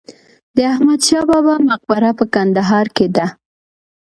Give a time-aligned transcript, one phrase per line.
[0.55, 3.25] د احمد شاه بابا مقبره په کندهار کې ده